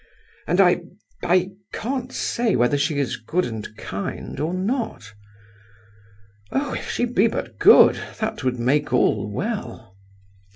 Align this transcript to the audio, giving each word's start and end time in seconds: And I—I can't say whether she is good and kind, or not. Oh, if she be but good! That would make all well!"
And 0.47 0.59
I—I 0.59 1.51
can't 1.73 2.11
say 2.11 2.55
whether 2.55 2.75
she 2.75 2.97
is 2.97 3.17
good 3.17 3.45
and 3.45 3.77
kind, 3.77 4.39
or 4.39 4.51
not. 4.51 5.13
Oh, 6.51 6.73
if 6.73 6.89
she 6.89 7.05
be 7.05 7.27
but 7.27 7.59
good! 7.59 8.01
That 8.19 8.43
would 8.43 8.57
make 8.59 8.91
all 8.91 9.29
well!" 9.31 9.95